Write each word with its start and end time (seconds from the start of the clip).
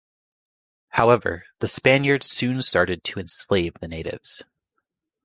However, 0.89 1.45
the 1.59 1.67
Spaniards 1.67 2.25
soon 2.25 2.63
started 2.63 3.03
to 3.03 3.19
enslave 3.19 3.75
the 3.75 3.87
natives. 3.87 4.41